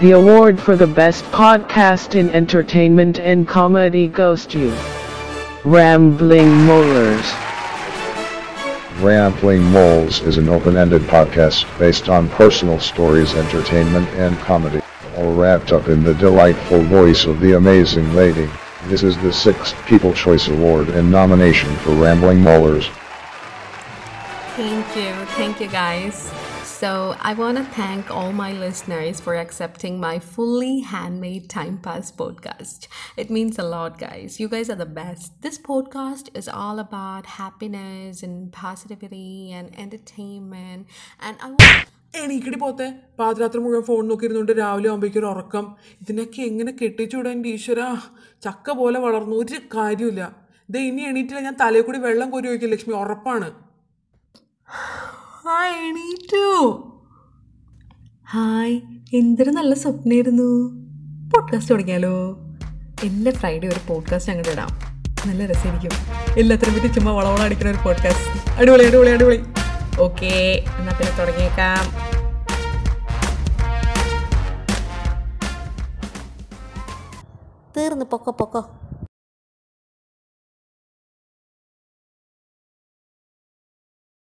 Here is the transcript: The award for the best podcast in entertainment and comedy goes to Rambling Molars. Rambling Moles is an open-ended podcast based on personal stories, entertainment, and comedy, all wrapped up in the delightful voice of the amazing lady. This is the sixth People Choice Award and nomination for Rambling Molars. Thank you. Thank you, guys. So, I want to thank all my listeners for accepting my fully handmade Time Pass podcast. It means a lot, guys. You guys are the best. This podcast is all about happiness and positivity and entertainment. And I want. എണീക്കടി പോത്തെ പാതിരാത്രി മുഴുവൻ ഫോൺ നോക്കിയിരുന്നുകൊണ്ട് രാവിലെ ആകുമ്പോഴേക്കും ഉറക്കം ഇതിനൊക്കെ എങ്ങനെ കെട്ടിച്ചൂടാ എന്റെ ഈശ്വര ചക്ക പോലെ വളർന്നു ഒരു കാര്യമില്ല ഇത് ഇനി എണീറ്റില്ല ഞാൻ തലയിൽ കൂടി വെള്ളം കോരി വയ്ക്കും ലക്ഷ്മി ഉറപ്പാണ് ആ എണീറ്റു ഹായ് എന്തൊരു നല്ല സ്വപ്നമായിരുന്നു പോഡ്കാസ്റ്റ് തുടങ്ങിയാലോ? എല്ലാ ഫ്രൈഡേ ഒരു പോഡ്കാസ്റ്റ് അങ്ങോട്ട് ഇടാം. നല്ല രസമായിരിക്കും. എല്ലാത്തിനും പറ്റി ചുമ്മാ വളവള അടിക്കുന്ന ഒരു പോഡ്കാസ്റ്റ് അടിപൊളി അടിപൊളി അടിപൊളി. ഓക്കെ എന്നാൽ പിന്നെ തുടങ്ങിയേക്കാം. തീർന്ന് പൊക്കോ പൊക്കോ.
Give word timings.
The 0.00 0.10
award 0.10 0.58
for 0.58 0.74
the 0.74 0.88
best 0.88 1.24
podcast 1.26 2.16
in 2.16 2.28
entertainment 2.30 3.20
and 3.20 3.46
comedy 3.46 4.08
goes 4.08 4.44
to 4.46 4.76
Rambling 5.64 6.66
Molars. 6.66 7.32
Rambling 9.00 9.62
Moles 9.62 10.20
is 10.22 10.36
an 10.36 10.48
open-ended 10.48 11.02
podcast 11.02 11.66
based 11.78 12.08
on 12.08 12.28
personal 12.30 12.80
stories, 12.80 13.34
entertainment, 13.34 14.08
and 14.10 14.36
comedy, 14.38 14.80
all 15.16 15.32
wrapped 15.32 15.72
up 15.72 15.86
in 15.86 16.02
the 16.02 16.14
delightful 16.14 16.82
voice 16.82 17.24
of 17.24 17.38
the 17.38 17.52
amazing 17.52 18.12
lady. 18.14 18.50
This 18.86 19.04
is 19.04 19.16
the 19.18 19.32
sixth 19.32 19.76
People 19.86 20.12
Choice 20.12 20.48
Award 20.48 20.88
and 20.88 21.08
nomination 21.08 21.74
for 21.76 21.92
Rambling 21.92 22.40
Molars. 22.40 22.88
Thank 24.56 24.96
you. 24.96 25.12
Thank 25.36 25.60
you, 25.60 25.68
guys. 25.68 26.32
So, 26.84 27.16
I 27.18 27.32
want 27.32 27.56
to 27.56 27.64
thank 27.66 28.10
all 28.10 28.30
my 28.30 28.52
listeners 28.54 29.18
for 29.18 29.34
accepting 29.36 29.98
my 29.98 30.18
fully 30.32 30.80
handmade 30.82 31.48
Time 31.48 31.78
Pass 31.78 32.12
podcast. 32.12 32.88
It 33.16 33.30
means 33.30 33.58
a 33.58 33.62
lot, 33.64 33.98
guys. 33.98 34.38
You 34.38 34.48
guys 34.48 34.68
are 34.68 34.74
the 34.74 34.90
best. 34.98 35.40
This 35.40 35.56
podcast 35.58 36.28
is 36.34 36.46
all 36.46 36.78
about 36.78 37.24
happiness 37.38 38.22
and 38.22 38.52
positivity 38.52 39.50
and 39.52 39.66
entertainment. 39.78 40.82
And 41.20 41.34
I 41.40 41.50
want. 41.54 41.90
എണീക്കടി 42.14 42.58
പോത്തെ 42.58 42.86
പാതിരാത്രി 43.20 43.60
മുഴുവൻ 43.62 43.84
ഫോൺ 43.88 44.04
നോക്കിയിരുന്നുകൊണ്ട് 44.10 44.52
രാവിലെ 44.62 44.88
ആകുമ്പോഴേക്കും 44.90 45.30
ഉറക്കം 45.32 45.64
ഇതിനൊക്കെ 46.02 46.42
എങ്ങനെ 46.50 46.72
കെട്ടിച്ചൂടാ 46.80 47.30
എന്റെ 47.36 47.50
ഈശ്വര 47.58 47.80
ചക്ക 48.42 48.76
പോലെ 48.80 48.98
വളർന്നു 49.06 49.36
ഒരു 49.36 49.60
കാര്യമില്ല 49.76 50.22
ഇത് 50.68 50.78
ഇനി 50.88 51.02
എണീറ്റില്ല 51.12 51.40
ഞാൻ 51.48 51.56
തലയിൽ 51.62 51.86
കൂടി 51.86 52.00
വെള്ളം 52.08 52.28
കോരി 52.34 52.48
വയ്ക്കും 52.52 52.72
ലക്ഷ്മി 52.74 52.94
ഉറപ്പാണ് 53.04 53.48
ആ 55.54 55.66
എണീറ്റു 55.66 56.46
ഹായ് 58.30 58.80
എന്തൊരു 59.14 59.50
നല്ല 59.50 59.74
സ്വപ്നമായിരുന്നു 59.74 60.70
പോഡ്കാസ്റ്റ് 61.30 61.72
തുടങ്ങിയാലോ? 61.72 62.36
എല്ലാ 63.04 63.32
ഫ്രൈഡേ 63.32 63.68
ഒരു 63.68 63.80
പോഡ്കാസ്റ്റ് 63.88 64.32
അങ്ങോട്ട് 64.32 64.52
ഇടാം. 64.52 64.68
നല്ല 65.26 65.46
രസമായിരിക്കും. 65.46 65.90
എല്ലാത്തിനും 66.38 66.74
പറ്റി 66.74 66.86
ചുമ്മാ 66.86 67.12
വളവള 67.12 67.38
അടിക്കുന്ന 67.38 67.70
ഒരു 67.70 67.78
പോഡ്കാസ്റ്റ് 67.84 68.50
അടിപൊളി 68.50 68.84
അടിപൊളി 68.84 69.10
അടിപൊളി. 69.10 69.36
ഓക്കെ 70.00 70.64
എന്നാൽ 70.78 70.98
പിന്നെ 70.98 71.18
തുടങ്ങിയേക്കാം. 71.18 71.92
തീർന്ന് 77.76 78.04
പൊക്കോ 78.04 78.32
പൊക്കോ. 78.32 78.70